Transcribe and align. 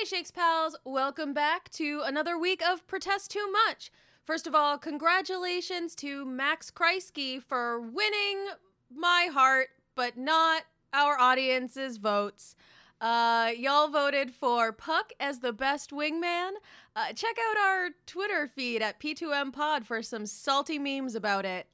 Hey, 0.00 0.06
Shakes 0.06 0.30
Pals, 0.30 0.76
welcome 0.82 1.34
back 1.34 1.68
to 1.72 2.00
another 2.06 2.38
week 2.38 2.62
of 2.66 2.86
Protest 2.86 3.32
Too 3.32 3.52
Much. 3.66 3.92
First 4.24 4.46
of 4.46 4.54
all, 4.54 4.78
congratulations 4.78 5.94
to 5.96 6.24
Max 6.24 6.70
Kreisky 6.70 7.42
for 7.42 7.78
winning 7.78 8.46
my 8.90 9.28
heart, 9.30 9.68
but 9.94 10.16
not 10.16 10.62
our 10.94 11.18
audience's 11.18 11.98
votes. 11.98 12.56
Uh, 12.98 13.50
y'all 13.54 13.88
voted 13.88 14.30
for 14.30 14.72
Puck 14.72 15.12
as 15.20 15.40
the 15.40 15.52
best 15.52 15.90
wingman. 15.90 16.52
Uh, 16.96 17.12
check 17.12 17.36
out 17.50 17.58
our 17.58 17.90
Twitter 18.06 18.48
feed 18.48 18.80
at 18.80 19.00
P2M 19.00 19.52
Pod 19.52 19.84
for 19.86 20.00
some 20.02 20.24
salty 20.24 20.78
memes 20.78 21.14
about 21.14 21.44
it. 21.44 21.66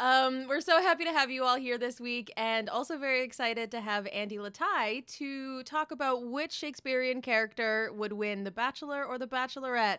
Um, 0.00 0.48
we're 0.48 0.62
so 0.62 0.80
happy 0.80 1.04
to 1.04 1.12
have 1.12 1.30
you 1.30 1.44
all 1.44 1.56
here 1.56 1.76
this 1.76 2.00
week, 2.00 2.32
and 2.34 2.70
also 2.70 2.96
very 2.96 3.22
excited 3.22 3.70
to 3.72 3.82
have 3.82 4.06
Andy 4.06 4.38
Letai 4.38 5.06
to 5.18 5.62
talk 5.64 5.92
about 5.92 6.26
which 6.26 6.52
Shakespearean 6.52 7.20
character 7.20 7.92
would 7.94 8.14
win 8.14 8.44
The 8.44 8.50
Bachelor 8.50 9.04
or 9.04 9.18
The 9.18 9.26
Bachelorette. 9.26 9.98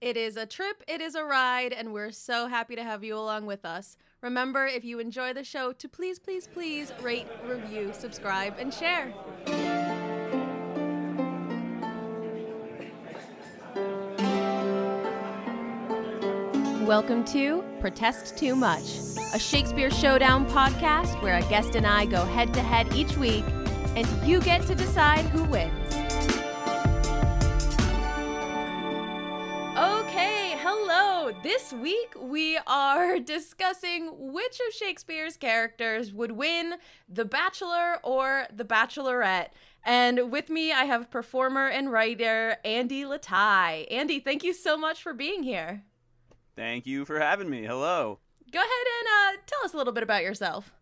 It 0.00 0.16
is 0.16 0.36
a 0.36 0.46
trip, 0.46 0.84
it 0.86 1.00
is 1.00 1.16
a 1.16 1.24
ride, 1.24 1.72
and 1.72 1.92
we're 1.92 2.12
so 2.12 2.46
happy 2.46 2.76
to 2.76 2.84
have 2.84 3.02
you 3.02 3.16
along 3.16 3.46
with 3.46 3.64
us. 3.64 3.96
Remember, 4.22 4.66
if 4.66 4.84
you 4.84 5.00
enjoy 5.00 5.32
the 5.32 5.42
show, 5.42 5.72
to 5.72 5.88
please, 5.88 6.20
please, 6.20 6.46
please 6.46 6.92
rate, 7.02 7.26
review, 7.44 7.90
subscribe, 7.92 8.54
and 8.56 8.72
share. 8.72 9.12
Welcome 16.86 17.24
to 17.26 17.64
Protest 17.80 18.36
Too 18.36 18.56
Much, 18.56 18.98
a 19.32 19.38
Shakespeare 19.38 19.90
Showdown 19.90 20.44
podcast 20.50 21.20
where 21.22 21.36
a 21.36 21.42
guest 21.42 21.76
and 21.76 21.86
I 21.86 22.04
go 22.04 22.24
head 22.24 22.52
to 22.54 22.62
head 22.62 22.92
each 22.94 23.16
week, 23.16 23.44
and 23.94 24.06
you 24.26 24.40
get 24.40 24.62
to 24.62 24.74
decide 24.74 25.24
who 25.26 25.44
wins. 25.44 25.94
Okay, 29.78 30.56
hello. 30.58 31.32
This 31.44 31.72
week 31.72 32.12
we 32.18 32.58
are 32.66 33.18
discussing 33.20 34.32
which 34.32 34.60
of 34.66 34.74
Shakespeare's 34.74 35.36
characters 35.36 36.12
would 36.12 36.32
win 36.32 36.74
The 37.08 37.24
Bachelor 37.24 37.98
or 38.02 38.46
The 38.52 38.64
Bachelorette. 38.64 39.50
And 39.84 40.32
with 40.32 40.50
me, 40.50 40.72
I 40.72 40.84
have 40.84 41.10
performer 41.10 41.68
and 41.68 41.92
writer 41.92 42.56
Andy 42.64 43.04
Letai. 43.04 43.86
Andy, 43.90 44.18
thank 44.18 44.42
you 44.42 44.52
so 44.52 44.76
much 44.76 45.02
for 45.02 45.14
being 45.14 45.44
here. 45.44 45.84
Thank 46.56 46.86
you 46.86 47.04
for 47.04 47.20
having 47.20 47.48
me. 47.48 47.64
Hello. 47.64 48.18
Go 48.50 48.58
ahead 48.58 48.68
and 48.68 49.38
uh, 49.38 49.42
tell 49.46 49.64
us 49.64 49.74
a 49.74 49.76
little 49.76 49.92
bit 49.92 50.02
about 50.02 50.22
yourself. 50.22 50.72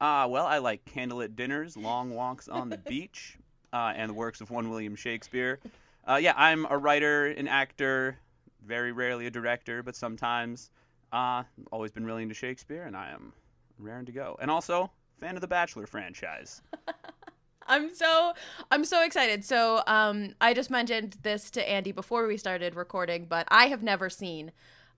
Uh, 0.00 0.26
well, 0.28 0.46
I 0.46 0.58
like 0.58 0.84
candlelit 0.84 1.36
dinners, 1.36 1.76
long 1.76 2.10
walks 2.10 2.48
on 2.48 2.68
the 2.68 2.78
beach, 2.88 3.38
uh, 3.72 3.92
and 3.96 4.10
the 4.10 4.14
works 4.14 4.40
of 4.40 4.50
one 4.50 4.68
William 4.68 4.96
Shakespeare. 4.96 5.60
Uh, 6.06 6.18
yeah, 6.20 6.34
I'm 6.36 6.66
a 6.68 6.76
writer, 6.76 7.26
an 7.26 7.48
actor, 7.48 8.18
very 8.66 8.92
rarely 8.92 9.26
a 9.26 9.30
director, 9.30 9.82
but 9.82 9.96
sometimes. 9.96 10.70
Uh, 11.12 11.42
always 11.70 11.92
been 11.92 12.06
really 12.06 12.22
into 12.22 12.34
Shakespeare, 12.34 12.84
and 12.84 12.96
I 12.96 13.10
am 13.10 13.34
raring 13.78 14.06
to 14.06 14.12
go. 14.12 14.36
And 14.40 14.50
also, 14.50 14.90
fan 15.20 15.34
of 15.34 15.40
the 15.40 15.46
Bachelor 15.46 15.86
franchise. 15.86 16.62
I'm 17.66 17.94
so 17.94 18.32
I'm 18.70 18.84
so 18.84 19.04
excited. 19.04 19.44
So 19.44 19.82
um, 19.86 20.34
I 20.40 20.52
just 20.52 20.70
mentioned 20.70 21.16
this 21.22 21.50
to 21.52 21.68
Andy 21.68 21.92
before 21.92 22.26
we 22.26 22.36
started 22.36 22.74
recording, 22.74 23.26
but 23.26 23.46
I 23.50 23.66
have 23.66 23.82
never 23.82 24.10
seen 24.10 24.52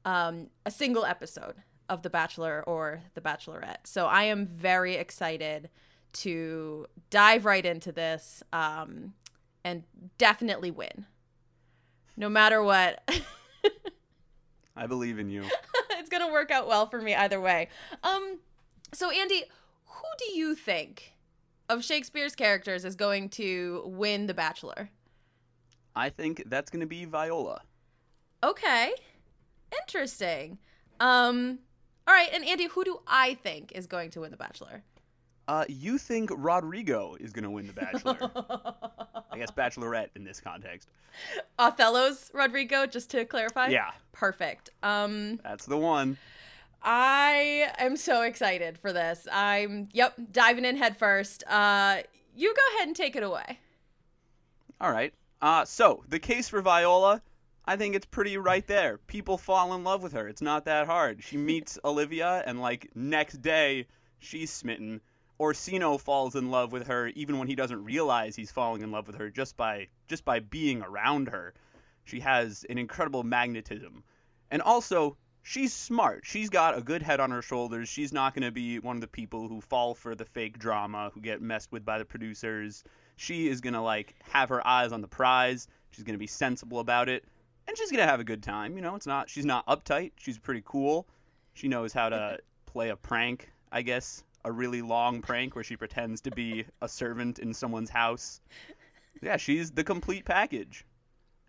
um, 0.05 0.49
a 0.65 0.71
single 0.71 1.05
episode 1.05 1.57
of 1.89 2.03
The 2.03 2.11
Bachelor 2.11 2.63
or 2.67 3.03
The 3.15 3.21
Bachelorette. 3.21 3.87
So 3.87 4.07
I 4.07 4.25
am 4.25 4.47
very 4.47 4.95
excited 4.95 5.71
to 6.15 6.87
dive 7.11 7.45
right 7.45 7.65
into 7.65 7.93
this 7.93 8.43
um, 8.53 9.15
and 9.65 9.85
definitely 10.19 10.71
win. 10.71 11.07
No 12.17 12.29
matter 12.29 12.63
what. 12.63 13.03
I 14.77 14.87
believe 14.87 15.19
in 15.19 15.29
you. 15.31 15.45
it's 15.91 16.09
going 16.09 16.25
to 16.25 16.33
work 16.33 16.51
out 16.51 16.69
well 16.69 16.87
for 16.87 17.01
me 17.01 17.15
either 17.15 17.41
way. 17.41 17.69
Um 18.03 18.39
so 18.93 19.11
Andy, 19.11 19.45
who 19.87 20.09
do 20.19 20.37
you 20.37 20.55
think 20.55 21.15
of 21.69 21.85
Shakespeare's 21.85 22.35
characters 22.35 22.85
is 22.85 22.95
going 22.95 23.29
to 23.31 23.83
win 23.87 24.27
The 24.27 24.35
Bachelor? 24.35 24.91
I 25.97 26.11
think 26.11 26.45
that's 26.47 26.71
going 26.71 26.81
to 26.81 26.87
be 26.87 27.05
Viola. 27.05 27.63
Okay. 28.43 28.93
Interesting. 29.81 30.59
Um, 31.01 31.59
all 32.07 32.15
right, 32.15 32.29
and 32.33 32.45
Andy, 32.45 32.67
who 32.67 32.85
do 32.85 33.01
I 33.07 33.35
think 33.35 33.73
is 33.73 33.87
going 33.87 34.11
to 34.11 34.21
win 34.21 34.31
The 34.31 34.37
Bachelor? 34.37 34.83
Uh, 35.47 35.65
you 35.69 35.99
think 35.99 36.31
Rodrigo 36.33 37.17
is 37.21 37.33
going 37.33 37.45
to 37.45 37.51
win 37.51 37.67
The 37.67 37.73
Bachelor? 37.73 38.17
I 39.31 39.39
guess 39.39 39.51
Bachelorette 39.51 40.09
in 40.17 40.25
this 40.25 40.41
context. 40.41 40.89
Othello's 41.59 42.31
Rodrigo, 42.33 42.87
just 42.87 43.11
to 43.11 43.25
clarify. 43.25 43.69
Yeah, 43.69 43.91
Perfect. 44.13 44.71
Um, 44.83 45.41
that's 45.43 45.67
the 45.67 45.77
one. 45.77 46.17
I 46.83 47.73
am 47.79 47.97
so 47.97 48.23
excited 48.23 48.79
for 48.79 48.93
this. 48.93 49.27
I'm 49.33 49.89
yep 49.93 50.15
diving 50.31 50.65
in 50.65 50.77
headfirst. 50.77 51.43
Uh, 51.47 51.99
you 52.37 52.55
go 52.55 52.77
ahead 52.77 52.89
and 52.89 52.97
take 52.97 53.17
it 53.17 53.23
away. 53.23 53.59
All 54.81 54.93
right. 54.93 55.13
Uh, 55.43 55.65
so 55.65 56.05
the 56.09 56.19
case 56.19 56.49
for 56.49 56.63
Viola, 56.63 57.23
I 57.67 57.77
think 57.77 57.95
it's 57.95 58.07
pretty 58.07 58.37
right 58.37 58.67
there. 58.67 58.99
People 58.99 59.39
fall 59.39 59.73
in 59.75 59.85
love 59.85 60.03
with 60.03 60.13
her. 60.13 60.29
It's 60.29 60.43
not 60.43 60.67
that 60.67 60.87
hard. 60.87 61.23
She 61.23 61.37
meets 61.51 61.79
Olivia, 61.85 62.43
and 62.45 62.61
like 62.61 62.91
next 62.95 63.41
day, 63.41 63.87
she's 64.19 64.53
smitten. 64.53 65.01
Orsino 65.41 65.99
falls 65.99 66.37
in 66.37 66.51
love 66.51 66.73
with 66.73 66.87
her 66.87 67.09
even 67.09 67.39
when 67.39 67.49
he 67.49 67.57
doesn't 67.57 67.85
realize 67.85 68.37
he's 68.37 68.53
falling 68.53 68.83
in 68.83 68.93
love 68.93 69.07
with 69.07 69.17
her 69.17 69.31
just 69.31 69.57
by 69.57 69.89
just 70.07 70.25
by 70.25 70.41
being 70.41 70.83
around 70.83 71.29
her. 71.29 71.55
She 72.05 72.21
has 72.21 72.65
an 72.69 72.79
incredible 72.79 73.23
magnetism. 73.23 74.05
And 74.51 74.63
also, 74.63 75.17
she's 75.43 75.73
smart. 75.73 76.25
She's 76.25 76.51
got 76.51 76.77
a 76.77 76.83
good 76.83 77.03
head 77.03 77.19
on 77.19 77.31
her 77.31 77.43
shoulders. 77.43 77.89
She's 77.89 78.13
not 78.13 78.35
going 78.35 78.45
to 78.45 78.53
be 78.53 78.79
one 78.79 78.97
of 78.97 79.01
the 79.01 79.09
people 79.09 79.49
who 79.49 79.61
fall 79.61 79.95
for 79.95 80.15
the 80.15 80.25
fake 80.25 80.59
drama, 80.59 81.11
who 81.15 81.21
get 81.21 81.41
messed 81.41 81.73
with 81.73 81.85
by 81.85 81.99
the 81.99 82.05
producers. 82.05 82.85
She 83.17 83.49
is 83.49 83.61
going 83.61 83.75
to 83.75 83.81
like 83.81 84.15
have 84.25 84.51
her 84.51 84.65
eyes 84.67 84.93
on 84.93 85.01
the 85.01 85.09
prize. 85.09 85.67
She's 85.91 86.05
going 86.05 86.15
to 86.15 86.19
be 86.19 86.27
sensible 86.27 86.79
about 86.79 87.09
it, 87.09 87.25
and 87.67 87.77
she's 87.77 87.91
going 87.91 88.05
to 88.05 88.11
have 88.11 88.21
a 88.21 88.25
good 88.25 88.43
time. 88.43 88.77
You 88.77 88.83
know, 88.83 88.95
it's 88.95 89.07
not 89.07 89.29
she's 89.31 89.45
not 89.45 89.67
uptight. 89.67 90.13
She's 90.17 90.39
pretty 90.39 90.63
cool. 90.65 91.07
She 91.55 91.69
knows 91.69 91.93
how 91.93 92.09
to 92.09 92.39
play 92.67 92.91
a 92.91 92.97
prank, 92.97 93.51
I 93.71 93.83
guess, 93.83 94.25
a 94.45 94.53
really 94.53 94.83
long 94.83 95.23
prank 95.23 95.55
where 95.55 95.65
she 95.65 95.77
pretends 95.77 96.21
to 96.23 96.31
be 96.31 96.65
a 96.83 96.89
servant 96.89 97.39
in 97.39 97.55
someone's 97.55 97.91
house. 97.91 98.41
Yeah, 99.23 99.37
she's 99.37 99.71
the 99.71 99.85
complete 99.85 100.25
package. 100.25 100.85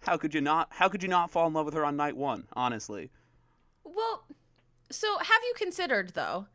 How 0.02 0.18
could 0.18 0.34
you 0.34 0.42
not 0.42 0.68
how 0.70 0.88
could 0.88 1.02
you 1.02 1.10
not 1.10 1.32
fall 1.32 1.48
in 1.48 1.54
love 1.54 1.66
with 1.66 1.74
her 1.74 1.84
on 1.84 1.98
night 1.98 2.16
1, 2.16 2.48
honestly? 2.54 3.10
Well, 3.84 4.24
so 4.92 5.18
have 5.18 5.42
you 5.44 5.54
considered 5.58 6.12
though 6.14 6.48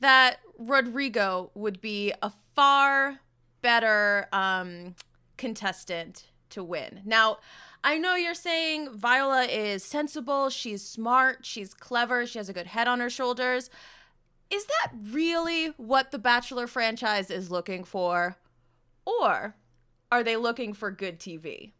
that 0.00 0.38
Rodrigo 0.58 1.50
would 1.54 1.80
be 1.80 2.12
a 2.22 2.30
far 2.54 3.20
better 3.62 4.28
um, 4.32 4.94
contestant 5.36 6.26
to 6.50 6.62
win? 6.62 7.02
Now, 7.04 7.38
I 7.84 7.98
know 7.98 8.14
you're 8.14 8.34
saying 8.34 8.90
Viola 8.92 9.44
is 9.44 9.84
sensible, 9.84 10.50
she's 10.50 10.84
smart, 10.84 11.46
she's 11.46 11.74
clever, 11.74 12.26
she 12.26 12.38
has 12.38 12.48
a 12.48 12.52
good 12.52 12.66
head 12.66 12.88
on 12.88 13.00
her 13.00 13.10
shoulders. 13.10 13.70
Is 14.50 14.66
that 14.66 14.92
really 15.10 15.68
what 15.76 16.10
the 16.10 16.18
Bachelor 16.18 16.66
franchise 16.66 17.30
is 17.30 17.50
looking 17.50 17.84
for? 17.84 18.36
Or 19.04 19.54
are 20.10 20.24
they 20.24 20.36
looking 20.36 20.74
for 20.74 20.90
good 20.90 21.18
TV? 21.18 21.72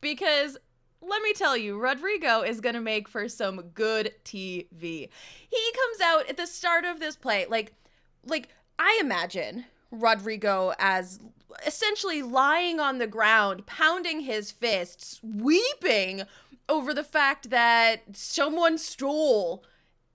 Because 0.00 0.56
let 1.00 1.22
me 1.22 1.32
tell 1.32 1.56
you, 1.56 1.78
Rodrigo 1.78 2.42
is 2.42 2.60
going 2.60 2.74
to 2.74 2.80
make 2.80 3.08
for 3.08 3.28
some 3.28 3.60
good 3.74 4.14
TV. 4.24 4.70
He 5.48 5.72
comes 5.74 6.00
out 6.02 6.28
at 6.28 6.36
the 6.36 6.46
start 6.46 6.84
of 6.84 7.00
this 7.00 7.16
play 7.16 7.46
like 7.48 7.72
like 8.26 8.48
I 8.78 8.98
imagine 9.00 9.64
Rodrigo 9.90 10.72
as 10.78 11.20
essentially 11.66 12.22
lying 12.22 12.80
on 12.80 12.98
the 12.98 13.06
ground, 13.06 13.66
pounding 13.66 14.20
his 14.20 14.50
fists, 14.50 15.20
weeping 15.22 16.22
over 16.68 16.92
the 16.92 17.04
fact 17.04 17.50
that 17.50 18.02
someone 18.12 18.78
stole 18.78 19.64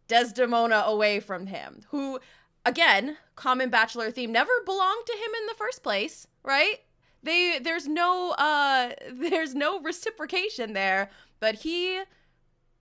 Desdemona 0.07 0.83
away 0.85 1.19
from 1.19 1.47
him, 1.47 1.81
who 1.89 2.19
again, 2.65 3.17
common 3.35 3.69
bachelor 3.69 4.11
theme 4.11 4.31
never 4.31 4.51
belonged 4.65 5.05
to 5.05 5.13
him 5.13 5.31
in 5.41 5.47
the 5.47 5.55
first 5.55 5.83
place, 5.83 6.27
right? 6.43 6.79
they 7.23 7.57
there's 7.59 7.87
no 7.87 8.31
uh 8.31 8.91
there's 9.13 9.55
no 9.55 9.79
reciprocation 9.81 10.73
there 10.73 11.09
but 11.39 11.55
he 11.55 12.01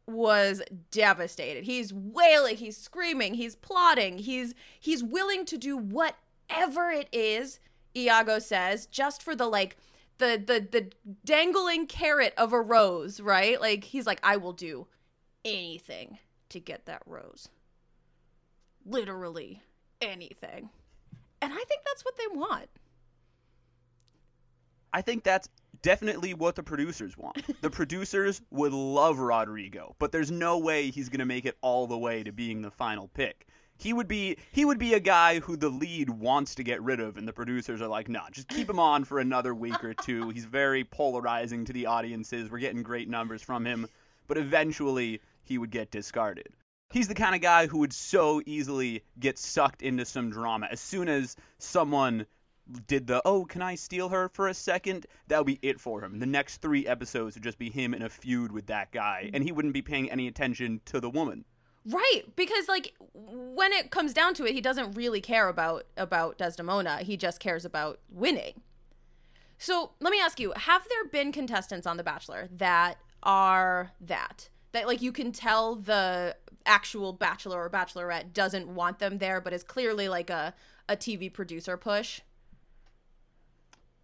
was 0.06 0.60
devastated 0.90 1.64
he's 1.64 1.92
wailing 1.94 2.56
he's 2.56 2.76
screaming 2.76 3.34
he's 3.34 3.54
plotting 3.54 4.18
he's 4.18 4.52
he's 4.78 5.02
willing 5.02 5.44
to 5.44 5.56
do 5.56 5.76
whatever 5.76 6.90
it 6.90 7.08
is 7.12 7.60
iago 7.96 8.38
says 8.38 8.86
just 8.86 9.22
for 9.22 9.34
the 9.34 9.46
like 9.46 9.76
the 10.18 10.42
the 10.44 10.66
the 10.70 10.90
dangling 11.24 11.86
carrot 11.86 12.34
of 12.36 12.52
a 12.52 12.60
rose 12.60 13.20
right 13.20 13.60
like 13.60 13.84
he's 13.84 14.06
like 14.06 14.20
i 14.22 14.36
will 14.36 14.52
do 14.52 14.86
anything 15.44 16.18
to 16.48 16.60
get 16.60 16.86
that 16.86 17.02
rose 17.06 17.48
literally 18.84 19.62
anything 20.00 20.70
and 21.40 21.52
i 21.52 21.64
think 21.64 21.82
that's 21.84 22.04
what 22.04 22.16
they 22.16 22.36
want 22.36 22.68
I 24.92 25.00
think 25.00 25.24
that's 25.24 25.48
definitely 25.82 26.34
what 26.34 26.54
the 26.54 26.62
producers 26.62 27.16
want. 27.16 27.42
The 27.62 27.70
producers 27.70 28.42
would 28.50 28.72
love 28.72 29.18
Rodrigo, 29.18 29.94
but 29.98 30.10
there's 30.10 30.30
no 30.30 30.58
way 30.58 30.90
he's 30.90 31.08
going 31.08 31.20
to 31.20 31.24
make 31.24 31.46
it 31.46 31.56
all 31.60 31.86
the 31.86 31.96
way 31.96 32.24
to 32.24 32.32
being 32.32 32.60
the 32.60 32.70
final 32.70 33.08
pick. 33.08 33.46
He 33.78 33.92
would 33.92 34.08
be 34.08 34.36
he 34.52 34.64
would 34.64 34.78
be 34.78 34.94
a 34.94 35.00
guy 35.00 35.40
who 35.40 35.56
the 35.56 35.68
lead 35.68 36.08
wants 36.08 36.54
to 36.54 36.62
get 36.62 36.82
rid 36.82 37.00
of 37.00 37.16
and 37.16 37.26
the 37.26 37.32
producers 37.32 37.82
are 37.82 37.88
like, 37.88 38.08
"Nah, 38.08 38.30
just 38.30 38.48
keep 38.48 38.70
him 38.70 38.78
on 38.78 39.04
for 39.04 39.18
another 39.18 39.54
week 39.54 39.82
or 39.82 39.94
two. 39.94 40.30
He's 40.30 40.44
very 40.44 40.84
polarizing 40.84 41.64
to 41.64 41.72
the 41.72 41.86
audiences. 41.86 42.50
We're 42.50 42.58
getting 42.58 42.82
great 42.82 43.08
numbers 43.08 43.42
from 43.42 43.64
him." 43.64 43.88
But 44.28 44.38
eventually 44.38 45.20
he 45.42 45.58
would 45.58 45.70
get 45.70 45.90
discarded. 45.90 46.48
He's 46.92 47.08
the 47.08 47.14
kind 47.14 47.34
of 47.34 47.40
guy 47.40 47.66
who 47.66 47.78
would 47.78 47.92
so 47.92 48.40
easily 48.46 49.02
get 49.18 49.38
sucked 49.38 49.82
into 49.82 50.04
some 50.04 50.30
drama. 50.30 50.68
As 50.70 50.80
soon 50.80 51.08
as 51.08 51.36
someone 51.58 52.26
did 52.86 53.06
the 53.06 53.20
oh 53.24 53.44
can 53.44 53.60
i 53.60 53.74
steal 53.74 54.08
her 54.08 54.28
for 54.28 54.48
a 54.48 54.54
second 54.54 55.06
that 55.26 55.38
would 55.38 55.46
be 55.46 55.58
it 55.62 55.80
for 55.80 56.02
him 56.02 56.20
the 56.20 56.26
next 56.26 56.58
three 56.58 56.86
episodes 56.86 57.34
would 57.34 57.42
just 57.42 57.58
be 57.58 57.68
him 57.68 57.92
in 57.92 58.02
a 58.02 58.08
feud 58.08 58.52
with 58.52 58.66
that 58.66 58.92
guy 58.92 59.28
and 59.34 59.42
he 59.42 59.50
wouldn't 59.50 59.74
be 59.74 59.82
paying 59.82 60.10
any 60.10 60.28
attention 60.28 60.80
to 60.84 61.00
the 61.00 61.10
woman 61.10 61.44
Right, 61.84 62.22
because 62.36 62.68
like 62.68 62.94
when 63.14 63.72
it 63.72 63.90
comes 63.90 64.12
down 64.14 64.34
to 64.34 64.44
it, 64.44 64.52
he 64.54 64.60
doesn't 64.60 64.92
really 64.92 65.20
care 65.20 65.48
about 65.48 65.86
about 65.96 66.38
Desdemona. 66.38 66.98
He 66.98 67.16
just 67.16 67.40
cares 67.40 67.64
about 67.64 67.98
winning. 68.10 68.62
So, 69.58 69.92
let 70.00 70.10
me 70.10 70.20
ask 70.20 70.40
you, 70.40 70.52
have 70.56 70.86
there 70.88 71.04
been 71.04 71.30
contestants 71.32 71.86
on 71.86 71.96
The 71.96 72.02
Bachelor 72.02 72.48
that 72.56 72.98
are 73.22 73.92
that? 74.00 74.48
That 74.72 74.86
like 74.86 75.02
you 75.02 75.12
can 75.12 75.32
tell 75.32 75.76
the 75.76 76.36
actual 76.64 77.12
bachelor 77.12 77.60
or 77.64 77.68
bachelorette 77.68 78.32
doesn't 78.32 78.68
want 78.68 79.00
them 79.00 79.18
there 79.18 79.40
but 79.40 79.52
is 79.52 79.64
clearly 79.64 80.08
like 80.08 80.30
a 80.30 80.54
a 80.88 80.96
TV 80.96 81.32
producer 81.32 81.76
push? 81.76 82.20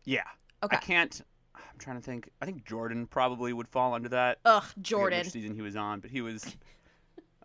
yeah 0.05 0.23
Okay. 0.63 0.77
i 0.77 0.81
can't 0.81 1.21
i'm 1.55 1.63
trying 1.79 1.97
to 1.97 2.03
think 2.03 2.31
i 2.43 2.45
think 2.47 2.65
jordan 2.65 3.07
probably 3.07 3.53
would 3.53 3.69
fall 3.69 3.95
under 3.95 4.09
that 4.09 4.39
Ugh, 4.45 4.65
Jordan. 4.83 5.21
which 5.21 5.31
season 5.31 5.55
he 5.55 5.63
was 5.63 5.77
on 5.77 6.01
but 6.01 6.11
he 6.11 6.21
was 6.21 6.57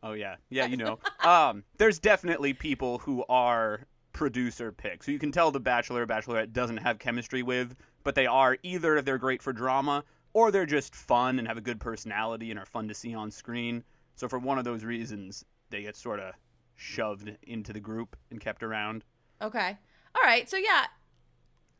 oh 0.03 0.13
yeah. 0.13 0.35
Yeah 0.49 0.67
you 0.67 0.77
know. 0.77 0.99
Um 1.23 1.63
there's 1.77 1.99
definitely 1.99 2.53
people 2.53 2.99
who 2.99 3.23
are 3.29 3.87
producer 4.11 4.71
picks. 4.71 5.05
Who 5.05 5.13
you 5.13 5.19
can 5.19 5.31
tell 5.31 5.51
the 5.51 5.59
bachelor 5.59 6.03
or 6.03 6.07
bachelorette 6.07 6.53
doesn't 6.53 6.77
have 6.77 6.99
chemistry 6.99 7.41
with 7.41 7.75
but 8.03 8.15
they 8.15 8.27
are. 8.27 8.57
Either 8.63 9.01
they're 9.01 9.17
great 9.17 9.41
for 9.41 9.53
drama 9.53 10.03
or 10.33 10.51
they're 10.51 10.65
just 10.65 10.95
fun 10.95 11.39
and 11.39 11.47
have 11.47 11.57
a 11.57 11.61
good 11.61 11.79
personality 11.79 12.51
and 12.51 12.59
are 12.59 12.65
fun 12.65 12.87
to 12.89 12.93
see 12.93 13.15
on 13.15 13.31
screen. 13.31 13.83
So 14.15 14.27
for 14.27 14.37
one 14.37 14.57
of 14.57 14.65
those 14.65 14.83
reasons 14.83 15.45
they 15.69 15.83
get 15.83 15.95
sort 15.95 16.19
of 16.19 16.33
shoved 16.75 17.35
into 17.43 17.73
the 17.73 17.79
group 17.79 18.15
and 18.29 18.39
kept 18.39 18.63
around. 18.63 19.03
Okay. 19.41 19.77
All 20.15 20.21
right. 20.23 20.49
So 20.49 20.57
yeah, 20.57 20.85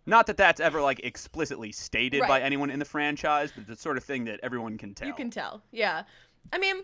not 0.06 0.28
that 0.28 0.38
that's 0.38 0.60
ever 0.60 0.81
like 0.81 1.00
explicitly 1.04 1.72
stated 1.72 2.22
by 2.22 2.42
anyone 2.42 2.70
in 2.70 2.80
the 2.80 2.86
franchise 2.86 3.52
but 3.54 3.62
it's 3.62 3.70
the 3.70 3.75
sort 3.75 3.98
of 3.98 4.04
thing 4.04 4.25
that 4.25 4.40
everyone 4.44 4.78
can 4.78 4.94
tell. 4.94 5.08
You 5.08 5.14
can 5.14 5.30
tell. 5.30 5.62
Yeah. 5.72 6.04
I 6.52 6.58
mean, 6.58 6.84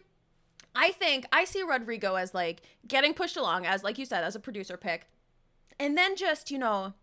I 0.82 0.92
think 0.94 1.26
I 1.34 1.44
see 1.44 1.62
Rodrigo 1.62 2.16
as 2.16 2.34
like 2.34 2.62
getting 2.88 3.14
pushed 3.14 3.36
along 3.36 3.66
as 3.66 3.84
like 3.84 3.98
you 3.98 4.06
said 4.06 4.24
as 4.24 4.34
a 4.34 4.40
producer 4.40 4.78
pick. 4.78 5.08
And 5.78 5.98
then 5.98 6.16
just, 6.16 6.52
you 6.52 6.58
know, 6.58 6.94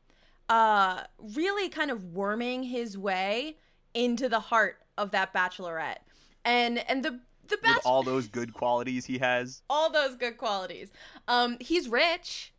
uh 0.49 1.02
really 1.19 1.69
kind 1.69 1.90
of 1.90 2.14
worming 2.14 2.62
his 2.62 2.96
way 2.96 3.58
into 3.93 4.31
the 4.31 4.40
heart 4.40 4.78
of 4.96 5.11
that 5.11 5.34
bachelorette. 5.34 5.99
And 6.43 6.78
and 6.88 7.05
the 7.05 7.20
the 7.49 7.58
best 7.58 7.76
with 7.76 7.87
all 7.87 8.02
those 8.02 8.28
good 8.28 8.55
qualities 8.55 9.05
he 9.05 9.19
has 9.19 9.61
all 9.69 9.90
those 9.90 10.17
good 10.17 10.38
qualities. 10.38 10.90
Um 11.28 11.58
he's 11.61 11.87
rich. 11.87 12.55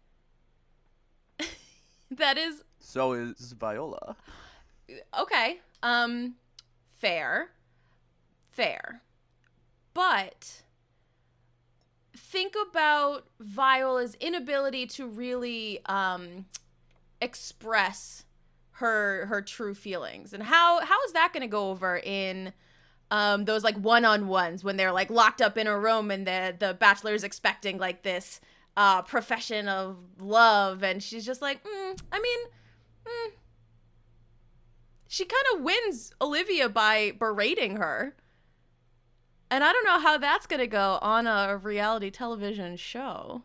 that 2.12 2.38
is 2.38 2.64
So 2.80 3.14
is 3.14 3.54
Viola. 3.60 4.16
okay. 5.18 5.62
Um 5.82 6.36
fair. 7.00 7.50
Fair. 8.52 9.02
But 9.96 10.62
think 12.18 12.56
about 12.70 13.28
Viola's 13.40 14.16
inability 14.16 14.86
to 14.88 15.08
really 15.08 15.80
um 15.86 16.46
express 17.22 18.26
her 18.72 19.26
her 19.28 19.42
true 19.42 19.74
feelings. 19.74 20.34
And 20.34 20.44
how 20.44 20.82
how 20.82 21.04
is 21.06 21.14
that 21.14 21.34
going 21.34 21.42
to 21.42 21.48
go 21.48 21.70
over 21.70 21.98
in 21.98 22.54
um 23.10 23.46
those 23.46 23.64
like 23.64 23.78
one-on-ones 23.78 24.64
when 24.64 24.78
they're 24.78 24.92
like 24.92 25.10
locked 25.10 25.42
up 25.42 25.58
in 25.58 25.68
a 25.68 25.78
room 25.78 26.12
and 26.12 26.28
the 26.28 26.56
the 26.58 26.74
bachelor 26.74 27.14
is 27.14 27.24
expecting 27.24 27.78
like 27.78 28.04
this 28.04 28.40
uh 28.76 29.02
profession 29.02 29.68
of 29.68 29.98
love 30.20 30.84
and 30.84 31.02
she's 31.02 31.26
just 31.26 31.42
like, 31.42 31.64
mm, 31.64 32.00
I 32.12 32.20
mean, 32.20 32.40
mm, 33.06 33.32
she 35.08 35.26
kind 35.26 35.46
of 35.56 35.62
wins 35.64 36.14
Olivia 36.22 36.70
by 36.70 37.12
berating 37.18 37.78
her. 37.78 38.16
And 39.50 39.64
I 39.64 39.72
don't 39.72 39.86
know 39.86 40.00
how 40.00 40.18
that's 40.18 40.46
going 40.46 40.60
to 40.60 40.68
go 40.68 41.00
on 41.02 41.26
a 41.28 41.58
reality 41.58 42.12
television 42.12 42.76
show. 42.78 43.44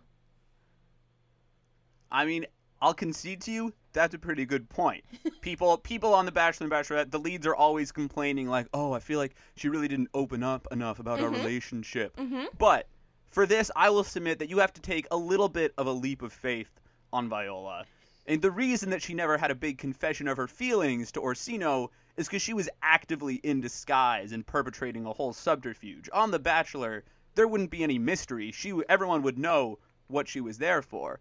I 2.10 2.24
mean, 2.24 2.46
I'll 2.80 2.94
concede 2.94 3.40
to 3.42 3.52
you 3.52 3.72
that's 3.92 4.14
a 4.14 4.18
pretty 4.18 4.44
good 4.46 4.68
point. 4.68 5.04
People 5.42 5.76
people 5.76 6.14
on 6.14 6.24
the 6.24 6.32
Bachelor 6.32 6.64
and 6.64 6.72
Bachelorette, 6.72 7.10
the 7.10 7.18
leads 7.18 7.46
are 7.46 7.54
always 7.54 7.92
complaining 7.92 8.48
like, 8.48 8.66
"Oh, 8.72 8.92
I 8.92 9.00
feel 9.00 9.18
like 9.18 9.34
she 9.56 9.68
really 9.68 9.88
didn't 9.88 10.08
open 10.14 10.42
up 10.42 10.66
enough 10.70 10.98
about 10.98 11.20
our 11.20 11.28
Mhm. 11.28 11.36
relationship." 11.36 12.16
Mhm. 12.16 12.46
But 12.58 12.88
for 13.30 13.44
this, 13.46 13.70
I 13.76 13.90
will 13.90 14.04
submit 14.04 14.38
that 14.38 14.48
you 14.50 14.58
have 14.58 14.72
to 14.74 14.80
take 14.80 15.06
a 15.10 15.16
little 15.16 15.48
bit 15.48 15.74
of 15.76 15.86
a 15.86 15.92
leap 15.92 16.22
of 16.22 16.32
faith 16.32 16.70
on 17.12 17.28
Viola. 17.28 17.84
And 18.26 18.40
the 18.40 18.50
reason 18.50 18.90
that 18.90 19.02
she 19.02 19.14
never 19.14 19.36
had 19.36 19.50
a 19.50 19.54
big 19.54 19.78
confession 19.78 20.28
of 20.28 20.36
her 20.36 20.46
feelings 20.46 21.12
to 21.12 21.20
Orsino 21.20 21.90
is 22.16 22.26
because 22.26 22.42
she 22.42 22.54
was 22.54 22.68
actively 22.82 23.36
in 23.36 23.60
disguise 23.60 24.32
and 24.32 24.46
perpetrating 24.46 25.06
a 25.06 25.12
whole 25.12 25.32
subterfuge. 25.32 26.08
On 26.12 26.30
The 26.30 26.38
Bachelor, 26.38 27.04
there 27.34 27.48
wouldn't 27.48 27.70
be 27.70 27.82
any 27.82 27.98
mystery. 27.98 28.52
She, 28.52 28.74
everyone 28.88 29.22
would 29.22 29.38
know 29.38 29.78
what 30.08 30.28
she 30.28 30.40
was 30.40 30.58
there 30.58 30.82
for. 30.82 31.20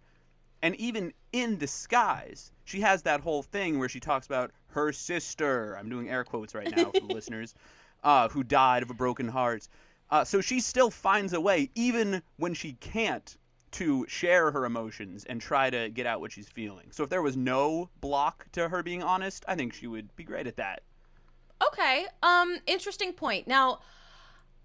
And 0.62 0.76
even 0.76 1.14
in 1.32 1.58
disguise, 1.58 2.52
she 2.66 2.82
has 2.82 3.04
that 3.04 3.22
whole 3.22 3.42
thing 3.42 3.80
where 3.80 3.90
she 3.90 4.00
talks 4.00 4.28
about 4.28 4.52
her 4.68 4.92
sister. 4.92 5.76
I'm 5.78 5.90
doing 5.90 6.10
air 6.10 6.24
quotes 6.24 6.54
right 6.54 6.70
now 6.70 6.92
for 6.92 7.00
the 7.00 7.06
listeners, 7.14 7.56
uh, 8.04 8.30
who 8.30 8.44
died 8.44 8.84
of 8.84 8.90
a 8.90 8.94
broken 8.94 9.28
heart. 9.28 9.68
Uh, 10.10 10.26
so 10.26 10.42
she 10.42 10.60
still 10.60 10.92
finds 10.92 11.34
a 11.34 11.40
way, 11.42 11.70
even 11.74 12.22
when 12.38 12.54
she 12.54 12.74
can't, 12.74 13.38
to 13.72 14.06
share 14.08 14.52
her 14.52 14.66
emotions 14.66 15.26
and 15.26 15.40
try 15.40 15.70
to 15.70 15.90
get 15.90 16.06
out 16.06 16.20
what 16.20 16.32
she's 16.32 16.50
feeling. 16.50 16.88
So 16.92 17.04
if 17.04 17.10
there 17.10 17.22
was 17.22 17.38
no 17.38 17.90
block 18.02 18.48
to 18.54 18.68
her 18.70 18.84
being 18.84 19.02
honest, 19.02 19.46
I 19.48 19.56
think 19.56 19.74
she 19.74 19.88
would 19.88 20.14
be 20.16 20.24
great 20.24 20.48
at 20.48 20.58
that. 20.58 20.84
Okay. 21.68 22.06
Um 22.22 22.58
interesting 22.68 23.14
point. 23.14 23.48
Now, 23.48 23.80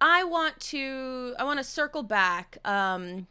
I 0.00 0.24
want 0.24 0.58
to 0.60 1.34
I 1.38 1.44
want 1.44 1.58
to 1.58 1.64
circle 1.64 2.02
back 2.02 2.58
um 2.64 3.26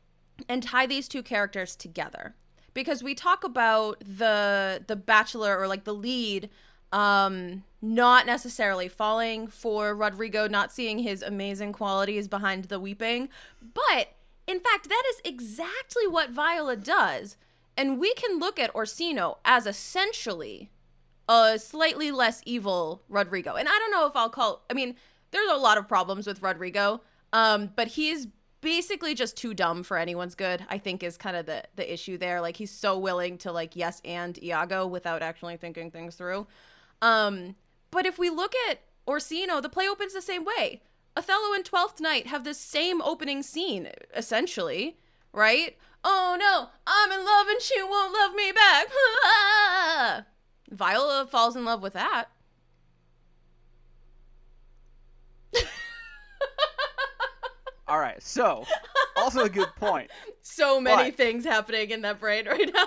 and 0.48 0.64
tie 0.64 0.86
these 0.86 1.08
two 1.08 1.24
characters 1.24 1.76
together 1.76 2.36
because 2.74 3.04
we 3.04 3.16
talk 3.16 3.44
about 3.44 4.00
the 4.00 4.84
the 4.86 4.96
bachelor 4.96 5.58
or 5.58 5.68
like 5.68 5.84
the 5.84 5.94
lead 5.94 6.50
um 6.92 7.64
not 7.82 8.26
necessarily 8.26 8.88
falling 8.88 9.48
for 9.48 9.96
Rodrigo 9.96 10.48
not 10.48 10.72
seeing 10.72 11.00
his 11.00 11.22
amazing 11.22 11.74
qualities 11.74 12.28
behind 12.28 12.66
the 12.66 12.80
weeping 12.80 13.30
but 13.74 14.15
in 14.48 14.60
fact 14.60 14.90
that 14.90 15.04
is 15.12 15.22
exactly 15.24 16.08
what 16.08 16.30
Viola 16.30 16.76
does 16.76 17.38
and 17.78 18.00
we 18.00 18.14
can 18.14 18.40
look 18.40 18.60
at 18.60 18.74
Orsino 18.74 19.38
as 19.44 19.66
essentially 19.66 20.70
a 21.28 21.58
slightly 21.60 22.12
less 22.12 22.42
evil 22.46 23.04
Rodrigo. 23.10 23.56
And 23.56 23.68
I 23.68 23.72
don't 23.72 23.92
know 23.92 24.06
if 24.06 24.16
I'll 24.16 24.30
call 24.30 24.64
I 24.70 24.74
mean, 24.74 24.96
there's 25.32 25.52
a 25.52 25.58
lot 25.58 25.78
of 25.78 25.88
problems 25.88 26.28
with 26.28 26.42
Rodrigo. 26.42 27.02
Um, 27.34 27.72
but 27.76 27.90
he's 27.90 28.28
basically 28.62 29.14
just 29.14 29.36
too 29.36 29.54
dumb 29.54 29.84
for 29.84 29.98
anyone's 29.98 30.36
good, 30.36 30.66
I 30.70 30.78
think 30.78 31.04
is 31.04 31.18
kind 31.18 31.36
of 31.36 31.46
the 31.46 31.64
the 31.76 31.92
issue 31.92 32.18
there. 32.18 32.42
Like 32.42 32.58
he's 32.58 32.72
so 32.72 32.98
willing 32.98 33.38
to 33.40 33.52
like 33.52 33.76
yes 33.76 34.02
and 34.06 34.42
Iago 34.42 34.88
without 34.88 35.22
actually 35.22 35.58
thinking 35.58 35.92
things 35.92 36.16
through. 36.16 36.48
Um, 37.02 37.56
but 37.92 38.06
if 38.06 38.18
we 38.18 38.30
look 38.30 38.54
at 38.70 38.80
Orsino, 39.08 39.62
the 39.62 39.70
play 39.70 39.88
opens 39.88 40.14
the 40.14 40.22
same 40.22 40.46
way. 40.46 40.82
Othello 41.18 41.54
and 41.54 41.64
Twelfth 41.64 42.00
Night 42.02 42.28
have 42.28 42.44
this 42.44 42.60
same 42.60 43.02
opening 43.02 43.42
scene, 43.42 43.90
essentially, 44.16 44.98
right? 45.32 45.78
Oh 46.04 46.36
no, 46.40 46.70
I'm 46.86 47.12
in 47.12 47.26
love 47.26 47.48
and 47.48 47.62
she 47.62 47.82
won't 47.82 48.14
love 48.14 48.34
me 48.36 48.52
back. 48.52 50.26
Viola 50.72 51.28
falls 51.30 51.56
in 51.56 51.64
love 51.66 51.82
with 51.82 51.94
that. 51.94 52.26
All 57.88 58.00
right, 58.00 58.22
so 58.22 58.66
also 59.16 59.44
a 59.46 59.50
good 59.50 59.70
point. 59.78 60.10
So 60.48 60.80
many 60.80 61.10
But- 61.10 61.18
things 61.18 61.44
happening 61.44 61.90
in 61.90 62.02
that 62.04 62.20
brain 62.20 62.46
right 62.46 62.70
now. 62.72 62.86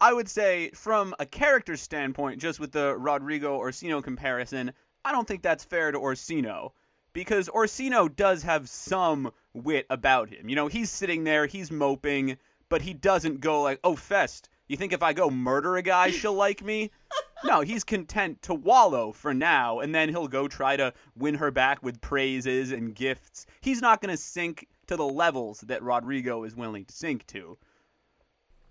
I 0.00 0.12
would 0.12 0.28
say, 0.28 0.70
from 0.74 1.14
a 1.20 1.24
character 1.26 1.76
standpoint, 1.76 2.40
just 2.40 2.58
with 2.58 2.72
the 2.72 2.96
Rodrigo 2.96 3.56
Orsino 3.56 4.02
comparison, 4.02 4.72
I 5.04 5.12
don't 5.12 5.26
think 5.26 5.42
that's 5.42 5.64
fair 5.64 5.90
to 5.92 5.98
Orsino. 5.98 6.72
Because 7.12 7.48
Orsino 7.48 8.06
does 8.08 8.44
have 8.44 8.68
some 8.68 9.32
wit 9.52 9.86
about 9.90 10.28
him. 10.28 10.48
You 10.48 10.54
know, 10.54 10.68
he's 10.68 10.90
sitting 10.90 11.24
there, 11.24 11.46
he's 11.46 11.70
moping, 11.70 12.36
but 12.68 12.82
he 12.82 12.94
doesn't 12.94 13.40
go 13.40 13.62
like, 13.62 13.80
oh, 13.82 13.96
Feste, 13.96 14.48
you 14.68 14.76
think 14.76 14.92
if 14.92 15.02
I 15.02 15.12
go 15.12 15.28
murder 15.28 15.76
a 15.76 15.82
guy, 15.82 16.12
she'll 16.12 16.34
like 16.34 16.62
me? 16.62 16.92
no, 17.44 17.60
he's 17.62 17.82
content 17.82 18.42
to 18.42 18.54
wallow 18.54 19.10
for 19.10 19.34
now, 19.34 19.80
and 19.80 19.92
then 19.92 20.08
he'll 20.08 20.28
go 20.28 20.46
try 20.46 20.76
to 20.76 20.94
win 21.16 21.34
her 21.34 21.50
back 21.50 21.82
with 21.82 22.00
praises 22.00 22.70
and 22.70 22.94
gifts. 22.94 23.46
He's 23.60 23.82
not 23.82 24.00
going 24.00 24.14
to 24.14 24.22
sink 24.22 24.68
to 24.86 24.96
the 24.96 25.04
levels 25.04 25.60
that 25.62 25.82
Rodrigo 25.82 26.44
is 26.44 26.54
willing 26.54 26.84
to 26.84 26.94
sink 26.94 27.26
to. 27.28 27.58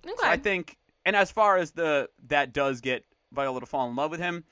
Okay. 0.05 0.15
So 0.17 0.25
I 0.25 0.37
think, 0.37 0.77
and 1.05 1.15
as 1.15 1.31
far 1.31 1.57
as 1.57 1.71
the 1.71 2.09
that 2.27 2.53
does 2.53 2.79
get 2.79 3.03
Viola 3.33 3.59
to 3.59 3.65
fall 3.65 3.89
in 3.89 3.95
love 3.97 4.11
with 4.11 4.21
him, 4.21 4.45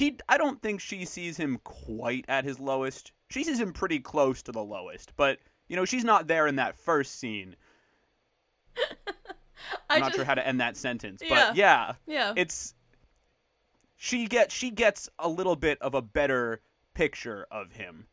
he 0.00 0.18
I 0.28 0.38
don't 0.38 0.60
think 0.60 0.80
she 0.80 1.04
sees 1.04 1.36
him 1.36 1.58
quite 1.64 2.24
at 2.28 2.44
his 2.44 2.58
lowest. 2.58 3.12
She 3.30 3.44
sees 3.44 3.60
him 3.60 3.72
pretty 3.72 4.00
close 4.00 4.42
to 4.42 4.52
the 4.52 4.62
lowest, 4.64 5.12
but 5.16 5.38
you 5.68 5.76
know 5.76 5.84
she's 5.84 6.04
not 6.04 6.26
there 6.26 6.46
in 6.46 6.56
that 6.56 6.76
first 6.76 7.18
scene. 7.18 7.54
I'm 9.88 10.00
not 10.00 10.08
just- 10.08 10.16
sure 10.16 10.24
how 10.24 10.34
to 10.34 10.46
end 10.46 10.60
that 10.60 10.76
sentence, 10.76 11.22
Yeah. 11.24 11.28
but 11.48 11.56
yeah, 11.56 11.92
Yeah. 12.06 12.32
it's 12.36 12.74
she 13.96 14.26
gets 14.26 14.54
she 14.54 14.70
gets 14.70 15.08
a 15.18 15.28
little 15.28 15.56
bit 15.56 15.80
of 15.82 15.94
a 15.94 16.02
better 16.02 16.60
picture 16.94 17.46
of 17.50 17.72
him, 17.72 18.06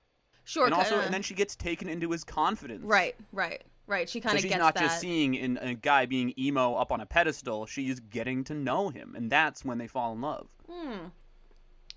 sure. 0.43 0.65
and 0.65 0.73
also 0.73 0.91
kinda- 0.91 1.05
and 1.05 1.13
then 1.13 1.21
she 1.21 1.33
gets 1.33 1.55
taken 1.55 1.87
into 1.89 2.11
his 2.11 2.23
confidence. 2.23 2.83
right, 2.83 3.15
right, 3.31 3.63
right. 3.87 4.09
She 4.09 4.19
kind 4.21 4.31
So 4.31 4.35
of 4.37 4.41
she's 4.41 4.49
gets 4.49 4.59
not 4.59 4.75
that. 4.75 4.81
just 4.81 4.99
seeing 4.99 5.35
in 5.35 5.57
a 5.57 5.73
guy 5.73 6.05
being 6.05 6.33
emo 6.37 6.75
up 6.75 6.91
on 6.91 6.99
a 7.01 7.05
pedestal. 7.05 7.65
She's 7.65 7.99
getting 8.01 8.43
to 8.45 8.53
know 8.53 8.89
him, 8.89 9.15
and 9.15 9.31
that's 9.31 9.63
when 9.63 9.77
they 9.77 9.87
fall 9.87 10.13
in 10.13 10.21
love. 10.21 10.49
Hmm. 10.69 11.05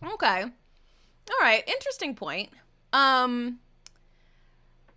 Okay. 0.04 0.42
All 0.42 1.38
right. 1.40 1.66
Interesting 1.68 2.14
point. 2.14 2.50
Um. 2.92 3.58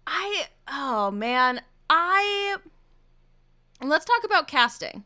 I. 0.07 0.47
Oh 0.67 1.11
man. 1.11 1.61
I. 1.89 2.57
Let's 3.81 4.05
talk 4.05 4.23
about 4.23 4.47
casting. 4.47 5.03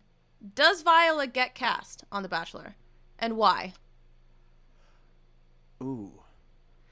Does 0.55 0.83
Viola 0.83 1.25
get 1.27 1.55
cast 1.55 2.03
on 2.11 2.21
The 2.21 2.29
Bachelor, 2.29 2.75
and 3.17 3.35
why? 3.35 3.73
Ooh, 5.81 6.11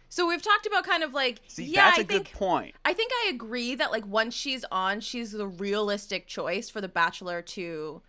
So 0.10 0.28
we've 0.28 0.42
talked 0.42 0.66
about 0.68 0.86
kind 0.86 1.04
of 1.04 1.14
like 1.14 1.42
see, 1.48 1.66
yeah, 1.66 1.86
that's 1.86 1.98
a 1.98 2.02
I 2.02 2.04
think 2.04 2.32
good 2.32 2.38
point. 2.38 2.76
I 2.86 2.94
think 2.94 3.12
I 3.26 3.30
agree 3.34 3.76
that 3.76 3.92
like 3.92 4.06
once 4.06 4.34
she's 4.36 4.64
on, 4.72 5.00
she's 5.00 5.32
the 5.32 5.48
realistic 5.48 6.28
choice 6.28 6.70
for 6.70 6.82
the 6.82 6.88
bachelor 6.88 7.42
to 7.42 8.02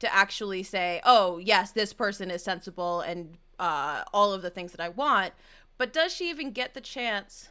to 0.00 0.14
actually 0.14 0.62
say, 0.62 1.00
"Oh, 1.04 1.38
yes, 1.38 1.72
this 1.72 1.92
person 1.92 2.30
is 2.30 2.42
sensible 2.44 3.00
and 3.00 3.38
uh 3.58 4.04
all 4.12 4.32
of 4.32 4.42
the 4.42 4.50
things 4.50 4.72
that 4.72 4.80
I 4.80 4.88
want." 4.88 5.34
But 5.76 5.92
does 5.92 6.12
she 6.12 6.28
even 6.30 6.50
get 6.52 6.74
the 6.74 6.80
chance 6.80 7.48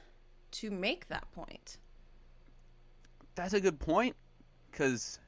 to 0.51 0.69
make 0.71 1.07
that 1.07 1.31
point? 1.31 1.77
That's 3.35 3.53
a 3.53 3.61
good 3.61 3.79
point, 3.79 4.15
because 4.71 5.19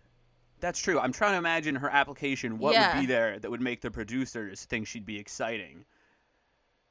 that's 0.59 0.79
true. 0.79 0.99
I'm 0.99 1.11
trying 1.13 1.33
to 1.33 1.37
imagine 1.37 1.75
her 1.75 1.89
application. 1.89 2.57
What 2.57 2.73
Yeah. 2.73 2.93
would 2.95 3.01
be 3.01 3.05
there 3.05 3.39
that 3.39 3.49
would 3.49 3.61
make 3.61 3.81
the 3.81 3.91
producers 3.91 4.65
think 4.65 4.87
she'd 4.87 5.05
be 5.05 5.17
exciting? 5.19 5.85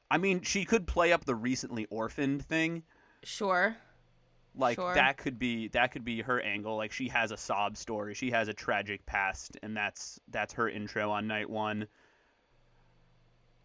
I 0.09 0.17
mean, 0.17 0.41
she 0.41 0.65
could 0.65 0.87
play 0.87 1.11
up 1.13 1.25
the 1.25 1.35
recently 1.35 1.85
orphaned 1.91 2.45
thing. 2.45 2.83
Sure. 3.23 3.75
like 4.55 4.75
Sure. 4.75 4.95
that 4.95 5.17
could 5.17 5.37
be 5.37 5.67
that 5.69 5.91
could 5.91 6.03
be 6.03 6.21
her 6.23 6.41
angle 6.41 6.75
like 6.75 6.91
she 6.91 7.07
has 7.07 7.29
a 7.31 7.37
sob 7.37 7.77
story 7.77 8.15
she 8.15 8.31
has 8.31 8.47
a 8.47 8.53
tragic 8.53 9.05
past 9.05 9.55
and 9.61 9.77
that's 9.77 10.19
that's 10.29 10.53
her 10.53 10.67
intro 10.67 11.11
on 11.11 11.27
night 11.27 11.47
one 11.47 11.87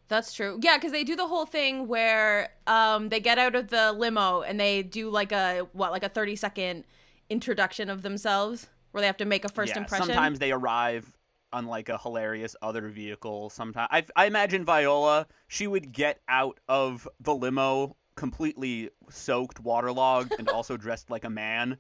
That's 0.08 0.32
true. 0.32 0.58
Yeah, 0.62 0.76
because 0.76 0.92
they 0.92 1.04
do 1.04 1.16
the 1.16 1.26
whole 1.26 1.46
thing 1.46 1.88
where 1.88 2.50
um, 2.66 3.08
they 3.08 3.20
get 3.20 3.38
out 3.38 3.54
of 3.54 3.68
the 3.68 3.92
limo 3.92 4.42
and 4.42 4.61
they 4.61 4.82
do 4.82 5.11
like 5.11 5.32
a 5.32 5.66
what, 5.73 5.92
like 5.92 6.02
a 6.02 6.08
thirty 6.08 6.37
second 6.37 6.84
introduction 7.30 7.88
of 7.88 8.02
themselves, 8.02 8.68
where 8.92 9.00
they 9.00 9.06
have 9.06 9.16
to 9.18 9.25
make 9.25 9.44
a 9.44 9.49
first 9.49 9.73
yeah, 9.75 9.82
impression. 9.82 10.06
sometimes 10.06 10.38
they 10.38 10.52
arrive 10.52 11.16
on 11.52 11.66
like 11.66 11.88
a 11.88 11.96
hilarious 11.96 12.56
other 12.62 12.88
vehicle 12.88 13.49
sometimes 13.49 13.87
I, 13.92 14.04
I 14.16 14.26
imagine 14.26 14.64
viola 14.64 15.28
she 15.46 15.68
would 15.68 15.92
get 15.92 16.18
out 16.28 16.58
of 16.68 17.06
the 17.20 17.32
limo 17.32 17.96
completely 18.16 18.90
soaked 19.08 19.61
waterlogged 19.61 20.34
and 20.37 20.49
also 20.49 20.76
dressed 20.76 21.11
like 21.11 21.23
a 21.23 21.30
man 21.30 21.78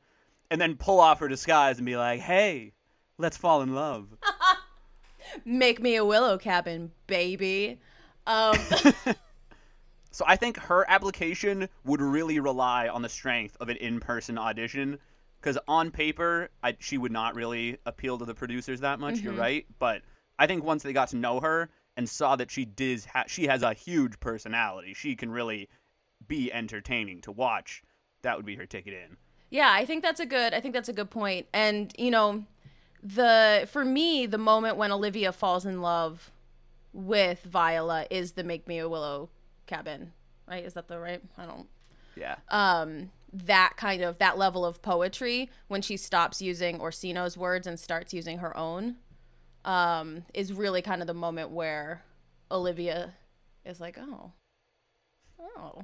and 0.48 0.60
then 0.60 0.76
pull 0.76 1.00
off 1.00 1.18
her 1.18 1.26
disguise 1.26 1.78
and 1.78 1.86
be 1.86 1.96
like 1.96 2.20
hey 2.20 2.72
let's 3.18 3.36
fall 3.36 3.62
in 3.62 3.74
love 3.74 4.06
Make 5.44 5.80
me 5.80 5.96
a 5.96 6.04
willow 6.04 6.38
cabin, 6.38 6.92
baby. 7.06 7.80
Um, 8.26 8.58
So 10.10 10.24
I 10.28 10.36
think 10.36 10.56
her 10.58 10.88
application 10.88 11.68
would 11.84 12.00
really 12.00 12.38
rely 12.38 12.86
on 12.86 13.02
the 13.02 13.08
strength 13.08 13.56
of 13.58 13.68
an 13.68 13.76
in-person 13.78 14.38
audition, 14.38 15.00
because 15.40 15.58
on 15.66 15.90
paper 15.90 16.50
I, 16.62 16.76
she 16.78 16.98
would 16.98 17.10
not 17.10 17.34
really 17.34 17.78
appeal 17.84 18.18
to 18.18 18.24
the 18.24 18.34
producers 18.34 18.78
that 18.80 19.00
much. 19.00 19.18
You're 19.18 19.32
Mhm. 19.32 19.38
right, 19.40 19.66
but 19.80 20.02
I 20.38 20.46
think 20.46 20.62
once 20.62 20.84
they 20.84 20.92
got 20.92 21.08
to 21.08 21.16
know 21.16 21.40
her 21.40 21.68
and 21.96 22.08
saw 22.08 22.36
that 22.36 22.52
she 22.52 22.64
does 22.64 23.04
ha- 23.04 23.24
she 23.26 23.48
has 23.48 23.64
a 23.64 23.74
huge 23.74 24.20
personality, 24.20 24.94
she 24.94 25.16
can 25.16 25.32
really 25.32 25.68
be 26.28 26.52
entertaining 26.52 27.20
to 27.22 27.32
watch. 27.32 27.82
That 28.22 28.36
would 28.36 28.46
be 28.46 28.54
her 28.54 28.66
ticket 28.66 28.94
in. 28.94 29.16
Yeah, 29.50 29.72
I 29.72 29.84
think 29.84 30.04
that's 30.04 30.20
a 30.20 30.26
good 30.26 30.54
I 30.54 30.60
think 30.60 30.74
that's 30.74 30.88
a 30.88 30.92
good 30.92 31.10
point. 31.10 31.48
And, 31.52 31.92
you 31.98 32.12
know, 32.12 32.44
the 33.02 33.68
for 33.70 33.84
me, 33.84 34.26
the 34.26 34.38
moment 34.38 34.76
when 34.76 34.92
Olivia 34.92 35.32
falls 35.32 35.66
in 35.66 35.82
love 35.82 36.30
with 36.94 37.42
Viola 37.42 38.06
is 38.08 38.32
the 38.32 38.44
Make 38.44 38.66
Me 38.66 38.78
a 38.78 38.88
Willow 38.88 39.28
cabin. 39.66 40.12
Right? 40.48 40.64
Is 40.64 40.72
that 40.74 40.88
the 40.88 40.98
right? 40.98 41.20
I 41.36 41.44
don't 41.44 41.68
Yeah. 42.16 42.36
um 42.48 43.10
that 43.32 43.72
kind 43.76 44.00
of 44.02 44.18
that 44.18 44.38
level 44.38 44.64
of 44.64 44.80
poetry 44.80 45.50
when 45.66 45.82
she 45.82 45.96
stops 45.96 46.40
using 46.40 46.78
Orsino's 46.78 47.36
words 47.36 47.66
and 47.66 47.78
starts 47.80 48.14
using 48.14 48.38
her 48.38 48.56
own 48.56 48.96
um 49.64 50.24
is 50.32 50.52
really 50.52 50.82
kind 50.82 51.00
of 51.00 51.06
the 51.08 51.14
moment 51.14 51.50
where 51.50 52.02
Olivia 52.50 53.14
is 53.64 53.80
like, 53.80 53.96
"Oh. 53.98 54.32
Oh. 55.40 55.82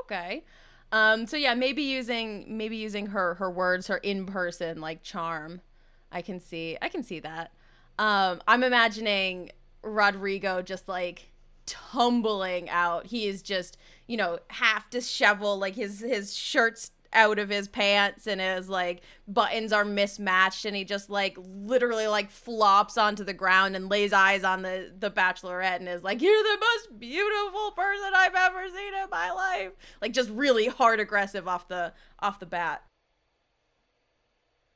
Okay." 0.00 0.44
Um 0.90 1.26
so 1.26 1.36
yeah, 1.36 1.54
maybe 1.54 1.82
using 1.82 2.56
maybe 2.58 2.76
using 2.76 3.06
her 3.06 3.34
her 3.34 3.50
words, 3.50 3.86
her 3.86 3.96
in-person 3.98 4.80
like 4.80 5.02
charm. 5.02 5.62
I 6.10 6.20
can 6.20 6.40
see 6.40 6.76
I 6.82 6.88
can 6.88 7.02
see 7.02 7.20
that. 7.20 7.52
Um 7.98 8.42
I'm 8.46 8.62
imagining 8.64 9.50
Rodrigo 9.82 10.62
just 10.62 10.88
like 10.88 11.32
tumbling 11.66 12.68
out. 12.68 13.06
He 13.06 13.26
is 13.26 13.42
just, 13.42 13.76
you 14.06 14.16
know, 14.16 14.38
half 14.48 14.90
disheveled, 14.90 15.60
like 15.60 15.74
his 15.74 16.00
his 16.00 16.34
shirt's 16.34 16.90
out 17.14 17.38
of 17.38 17.48
his 17.50 17.68
pants 17.68 18.26
and 18.26 18.40
his 18.40 18.68
like 18.68 19.02
buttons 19.28 19.72
are 19.72 19.84
mismatched 19.84 20.64
and 20.64 20.74
he 20.74 20.84
just 20.84 21.10
like 21.10 21.36
literally 21.38 22.06
like 22.06 22.30
flops 22.30 22.96
onto 22.96 23.22
the 23.22 23.34
ground 23.34 23.76
and 23.76 23.90
lays 23.90 24.12
eyes 24.12 24.44
on 24.44 24.62
the 24.62 24.90
the 24.98 25.10
bachelorette 25.10 25.76
and 25.76 25.88
is 25.88 26.02
like 26.02 26.22
you're 26.22 26.42
the 26.42 26.58
most 26.58 26.98
beautiful 26.98 27.72
person 27.72 28.10
I've 28.14 28.34
ever 28.34 28.66
seen 28.68 28.94
in 28.94 29.10
my 29.10 29.30
life. 29.30 29.72
Like 30.00 30.12
just 30.12 30.30
really 30.30 30.68
hard 30.68 31.00
aggressive 31.00 31.46
off 31.46 31.68
the 31.68 31.92
off 32.18 32.40
the 32.40 32.46
bat. 32.46 32.82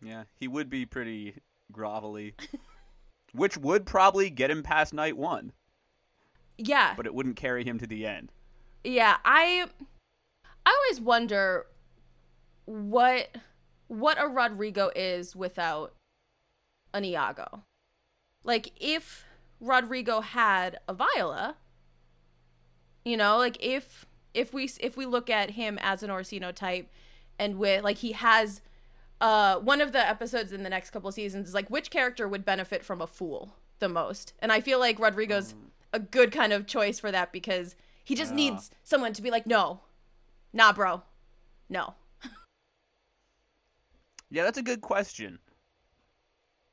Yeah, 0.03 0.25
he 0.35 0.47
would 0.47 0.69
be 0.69 0.85
pretty 0.85 1.37
grovelly, 1.73 2.35
which 3.37 3.57
would 3.57 3.87
probably 3.87 4.31
get 4.31 4.51
him 4.51 4.63
past 4.63 4.93
night 4.93 5.17
one, 5.17 5.53
yeah 6.59 6.95
but 6.97 7.07
it 7.07 7.15
wouldn't 7.15 7.37
carry 7.37 7.65
him 7.65 7.79
to 7.79 7.87
the 7.87 8.07
end. 8.07 8.33
Yeah, 8.85 9.17
I 9.25 9.67
I 10.65 10.71
always 10.85 11.01
wonder 11.01 11.67
what 12.65 13.37
what 13.89 14.21
a 14.21 14.27
Rodrigo 14.27 14.91
is 14.95 15.37
without 15.37 15.95
an 16.93 17.05
Iago. 17.05 17.63
Like 18.45 18.73
if 18.81 19.25
Rodrigo 19.61 20.21
had 20.21 20.79
a 20.89 20.95
Viola, 20.95 21.57
you 23.05 23.17
know, 23.17 23.39
like 23.39 23.57
if 23.61 24.07
if 24.35 24.53
we 24.53 24.71
if 24.81 24.97
we 24.97 25.07
look 25.07 25.31
at 25.31 25.53
him 25.53 25.79
as 25.81 26.03
an 26.03 26.11
Orsino 26.11 26.53
type 26.53 26.91
and 27.39 27.59
with 27.59 27.83
like 27.83 27.99
he 27.99 28.13
has 28.13 28.61
uh 29.21 29.57
one 29.59 29.81
of 29.81 29.93
the 29.93 30.07
episodes 30.07 30.53
in 30.53 30.63
the 30.63 30.71
next 30.71 30.91
couple 30.91 31.11
seasons 31.13 31.49
is 31.49 31.55
like 31.55 31.69
which 31.69 31.91
character 31.91 32.29
would 32.29 32.45
benefit 32.45 32.85
from 32.85 33.01
a 33.01 33.07
fool 33.07 33.55
the 33.79 33.89
most. 33.89 34.33
And 34.39 34.53
I 34.53 34.61
feel 34.61 34.79
like 34.79 34.99
Rodrigo's 34.99 35.55
a 35.93 35.99
good 35.99 36.33
kind 36.33 36.53
of 36.53 36.67
choice 36.67 36.99
for 36.99 37.11
that 37.13 37.33
because 37.33 37.77
he 38.05 38.15
just 38.15 38.33
Yeah. 38.33 38.37
needs 38.37 38.71
someone 38.85 39.13
to 39.15 39.23
be 39.23 39.31
like, 39.31 39.47
no, 39.47 39.81
nah, 40.53 40.73
bro, 40.73 41.03
no. 41.69 41.95
Yeah, 44.31 44.43
that's 44.45 44.59
a 44.59 44.63
good 44.63 44.81
question. 44.81 45.39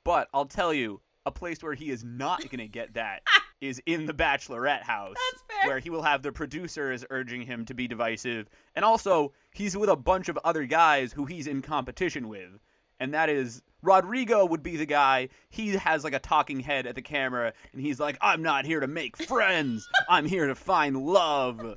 But 0.03 0.27
I'll 0.33 0.45
tell 0.47 0.73
you, 0.73 1.01
a 1.25 1.31
place 1.31 1.61
where 1.63 1.75
he 1.75 1.91
is 1.91 2.03
not 2.03 2.41
going 2.41 2.57
to 2.59 2.67
get 2.67 2.95
that 2.95 3.21
is 3.61 3.81
in 3.85 4.05
the 4.05 4.13
Bachelorette 4.13 4.83
house. 4.83 5.15
Where 5.67 5.79
he 5.79 5.89
will 5.89 6.03
have 6.03 6.21
the 6.21 6.31
producers 6.31 7.05
urging 7.09 7.41
him 7.41 7.65
to 7.65 7.73
be 7.73 7.87
divisive. 7.87 8.49
And 8.75 8.83
also, 8.83 9.33
he's 9.51 9.77
with 9.77 9.89
a 9.89 9.95
bunch 9.95 10.29
of 10.29 10.39
other 10.43 10.65
guys 10.65 11.13
who 11.13 11.25
he's 11.25 11.47
in 11.47 11.61
competition 11.61 12.27
with. 12.27 12.59
And 12.99 13.13
that 13.13 13.29
is, 13.29 13.61
Rodrigo 13.81 14.45
would 14.45 14.63
be 14.63 14.77
the 14.77 14.85
guy, 14.85 15.29
he 15.49 15.69
has 15.69 16.03
like 16.03 16.13
a 16.13 16.19
talking 16.19 16.59
head 16.59 16.87
at 16.87 16.95
the 16.95 17.01
camera, 17.01 17.53
and 17.73 17.81
he's 17.81 17.99
like, 17.99 18.17
I'm 18.21 18.41
not 18.41 18.65
here 18.65 18.79
to 18.79 18.87
make 18.87 19.17
friends, 19.17 19.87
I'm 20.07 20.25
here 20.25 20.47
to 20.47 20.55
find 20.55 20.95
love. 21.05 21.75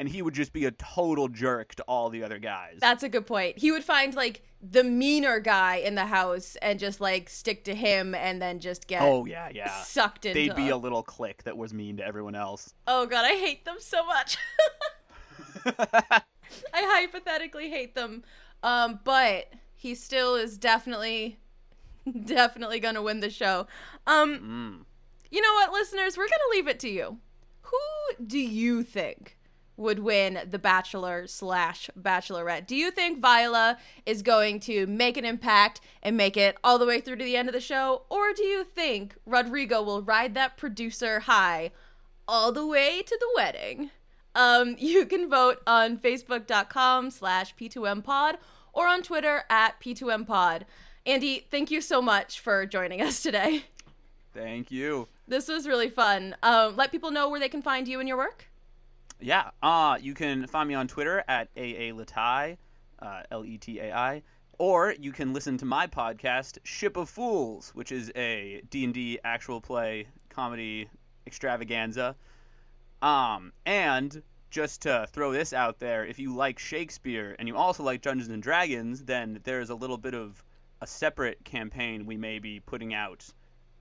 And 0.00 0.08
he 0.08 0.22
would 0.22 0.32
just 0.32 0.54
be 0.54 0.64
a 0.64 0.70
total 0.70 1.28
jerk 1.28 1.74
to 1.74 1.82
all 1.82 2.08
the 2.08 2.24
other 2.24 2.38
guys. 2.38 2.78
That's 2.80 3.02
a 3.02 3.08
good 3.10 3.26
point. 3.26 3.58
He 3.58 3.70
would 3.70 3.84
find 3.84 4.14
like 4.14 4.40
the 4.62 4.82
meaner 4.82 5.40
guy 5.40 5.76
in 5.76 5.94
the 5.94 6.06
house 6.06 6.56
and 6.62 6.78
just 6.78 7.02
like 7.02 7.28
stick 7.28 7.64
to 7.64 7.74
him 7.74 8.14
and 8.14 8.40
then 8.40 8.60
just 8.60 8.86
get 8.86 9.02
oh 9.02 9.26
yeah, 9.26 9.50
yeah. 9.52 9.68
sucked 9.82 10.24
into 10.24 10.40
They'd 10.40 10.56
be 10.56 10.70
a 10.70 10.76
little 10.78 11.02
clique 11.02 11.44
that 11.44 11.54
was 11.54 11.74
mean 11.74 11.98
to 11.98 12.04
everyone 12.06 12.34
else. 12.34 12.72
Oh 12.86 13.04
god, 13.04 13.26
I 13.26 13.34
hate 13.34 13.66
them 13.66 13.76
so 13.78 14.02
much. 14.06 14.38
I 15.66 16.22
hypothetically 16.72 17.68
hate 17.68 17.94
them. 17.94 18.22
Um, 18.62 19.00
but 19.04 19.52
he 19.76 19.94
still 19.94 20.34
is 20.34 20.56
definitely 20.56 21.38
definitely 22.24 22.80
gonna 22.80 23.02
win 23.02 23.20
the 23.20 23.28
show. 23.28 23.66
Um 24.06 24.38
Mm. 24.38 24.84
you 25.30 25.42
know 25.42 25.52
what, 25.52 25.72
listeners, 25.72 26.16
we're 26.16 26.24
gonna 26.24 26.52
leave 26.52 26.68
it 26.68 26.80
to 26.80 26.88
you. 26.88 27.18
Who 27.64 28.24
do 28.26 28.38
you 28.38 28.82
think 28.82 29.36
would 29.80 30.00
win 30.00 30.40
the 30.48 30.58
Bachelor 30.58 31.26
slash 31.26 31.88
Bachelorette? 31.98 32.66
Do 32.66 32.76
you 32.76 32.90
think 32.90 33.20
Viola 33.20 33.78
is 34.04 34.22
going 34.22 34.60
to 34.60 34.86
make 34.86 35.16
an 35.16 35.24
impact 35.24 35.80
and 36.02 36.16
make 36.16 36.36
it 36.36 36.58
all 36.62 36.78
the 36.78 36.86
way 36.86 37.00
through 37.00 37.16
to 37.16 37.24
the 37.24 37.36
end 37.36 37.48
of 37.48 37.54
the 37.54 37.60
show? 37.60 38.02
Or 38.10 38.32
do 38.34 38.44
you 38.44 38.62
think 38.62 39.16
Rodrigo 39.24 39.82
will 39.82 40.02
ride 40.02 40.34
that 40.34 40.58
producer 40.58 41.20
high 41.20 41.72
all 42.28 42.52
the 42.52 42.66
way 42.66 43.02
to 43.02 43.18
the 43.18 43.30
wedding? 43.34 43.90
Um, 44.34 44.76
you 44.78 45.06
can 45.06 45.30
vote 45.30 45.62
on 45.66 45.96
facebook.com 45.96 47.10
slash 47.10 47.56
P2MPod 47.56 48.36
or 48.72 48.86
on 48.86 49.02
Twitter 49.02 49.44
at 49.48 49.80
P2MPod. 49.80 50.62
Andy, 51.06 51.46
thank 51.50 51.70
you 51.70 51.80
so 51.80 52.02
much 52.02 52.38
for 52.38 52.66
joining 52.66 53.00
us 53.00 53.22
today. 53.22 53.64
Thank 54.34 54.70
you. 54.70 55.08
This 55.26 55.48
was 55.48 55.66
really 55.66 55.88
fun. 55.88 56.36
Um, 56.42 56.76
let 56.76 56.92
people 56.92 57.10
know 57.10 57.28
where 57.28 57.40
they 57.40 57.48
can 57.48 57.62
find 57.62 57.88
you 57.88 57.98
and 57.98 58.06
your 58.08 58.18
work. 58.18 58.49
Yeah. 59.20 59.50
Uh, 59.62 59.98
you 60.00 60.14
can 60.14 60.46
find 60.46 60.68
me 60.68 60.74
on 60.74 60.88
Twitter 60.88 61.22
at 61.28 61.48
AA 61.56 61.92
Letai, 61.92 62.56
uh, 63.00 63.22
L 63.30 63.44
E 63.44 63.58
T 63.58 63.78
A 63.80 63.92
I, 63.92 64.22
or 64.58 64.94
you 64.98 65.12
can 65.12 65.32
listen 65.32 65.58
to 65.58 65.64
my 65.64 65.86
podcast 65.86 66.58
Ship 66.64 66.96
of 66.96 67.08
Fools, 67.08 67.70
which 67.74 67.92
is 67.92 68.10
a 68.16 68.62
D&D 68.70 69.18
actual 69.24 69.60
play 69.60 70.06
comedy 70.30 70.88
extravaganza. 71.26 72.16
Um, 73.02 73.52
and 73.66 74.22
just 74.50 74.82
to 74.82 75.06
throw 75.12 75.32
this 75.32 75.52
out 75.52 75.78
there, 75.78 76.04
if 76.04 76.18
you 76.18 76.34
like 76.34 76.58
Shakespeare 76.58 77.36
and 77.38 77.46
you 77.46 77.56
also 77.56 77.82
like 77.82 78.02
Dungeons 78.02 78.30
and 78.30 78.42
Dragons, 78.42 79.04
then 79.04 79.40
there's 79.44 79.70
a 79.70 79.74
little 79.74 79.98
bit 79.98 80.14
of 80.14 80.42
a 80.80 80.86
separate 80.86 81.44
campaign 81.44 82.06
we 82.06 82.16
may 82.16 82.38
be 82.38 82.60
putting 82.60 82.94
out 82.94 83.26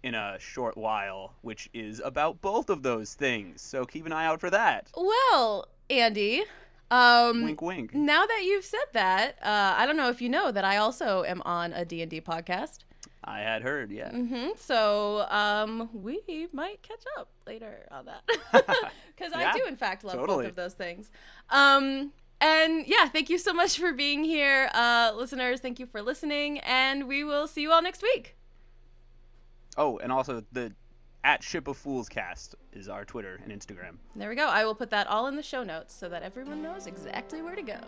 in 0.03 0.15
a 0.15 0.38
short 0.39 0.77
while, 0.77 1.34
which 1.41 1.70
is 1.74 2.01
about 2.03 2.41
both 2.41 2.70
of 2.70 2.84
those 2.84 3.13
things. 3.13 3.62
So 3.62 3.86
keep 3.86 4.06
an 4.06 4.12
eye 4.13 4.25
out 4.25 4.39
for 4.39 4.50
that. 4.50 4.88
Well, 4.96 5.68
Andy, 5.89 6.44
um, 6.91 7.44
Wink, 7.44 7.62
wink. 7.62 7.94
now 7.94 8.25
that 8.25 8.44
you've 8.46 8.65
said 8.65 8.86
that, 8.94 9.36
uh, 9.44 9.75
I 9.77 9.86
don't 9.86 9.98
know 9.98 10.10
if 10.10 10.22
you 10.22 10.29
know 10.29 10.51
that 10.51 10.63
I 10.63 10.77
also 10.77 11.24
am 11.24 11.41
on 11.44 11.74
a 11.74 11.84
D&D 11.86 12.22
podcast. 12.22 12.79
I 13.24 13.39
had 13.41 13.62
heard, 13.62 13.91
yeah. 13.91 14.10
hmm 14.12 14.50
So 14.56 15.25
um, 15.29 15.89
we 15.94 16.48
might 16.53 16.82
catch 16.82 17.03
up 17.18 17.29
later 17.46 17.86
on 17.91 18.06
that 18.06 18.24
because 19.15 19.34
Yeah, 19.36 19.51
I 19.53 19.58
do, 19.58 19.65
in 19.68 19.75
fact, 19.75 20.03
love 20.06 20.15
totally. 20.15 20.44
both 20.46 20.51
of 20.51 20.56
those 20.56 20.74
things. 20.74 21.12
Um, 21.50 22.13
and 22.41 22.88
yeah, 22.88 23.10
thank 23.10 23.29
you 23.29 23.38
so 23.38 23.51
much 23.53 23.77
for 23.77 23.91
being 23.91 24.24
here, 24.24 24.70
uh, 24.74 25.12
listeners. 25.15 25.60
Thank 25.60 25.77
you 25.79 25.86
for 25.86 26.01
listening, 26.01 26.60
and 26.60 27.08
we 27.08 27.25
will 27.25 27.48
see 27.48 27.62
you 27.62 27.72
all 27.74 27.82
next 27.82 28.01
week. 28.01 28.38
Oh, 29.78 29.98
and 30.00 30.12
also 30.12 30.44
the 30.52 30.74
at 31.24 31.44
Ship 31.44 31.68
of 31.68 31.78
Fools 31.78 32.08
cast 32.08 32.56
is 32.72 32.88
our 32.88 33.04
Twitter 33.04 33.40
and 33.44 33.52
Instagram. 33.52 33.98
There 34.16 34.30
we 34.30 34.36
go. 34.36 34.48
I 34.48 34.64
will 34.66 34.76
put 34.76 34.90
that 34.92 35.08
all 35.08 35.28
in 35.28 35.36
the 35.36 35.44
show 35.44 35.64
notes 35.64 35.94
so 35.94 36.08
that 36.10 36.24
everyone 36.24 36.62
knows 36.62 36.88
exactly 36.88 37.42
where 37.42 37.56
to 37.56 37.62
go. 37.62 37.80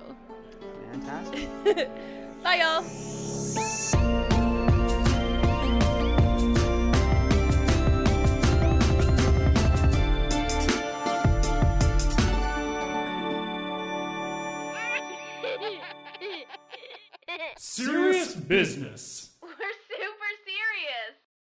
Fantastic. 0.91 1.49
Bye, 2.43 2.55
y'all. 2.55 2.83
Serious 17.57 18.35
business. 18.35 19.20